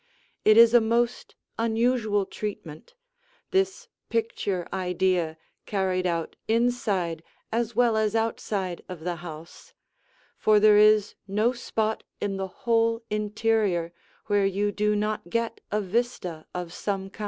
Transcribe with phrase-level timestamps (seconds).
[0.43, 2.95] It is a most unusual treatment,
[3.51, 9.73] this picture idea carried out inside as well as outside of the house,
[10.39, 13.93] for there is no spot in the whole interior
[14.25, 17.19] where you do not get a vista of some kind.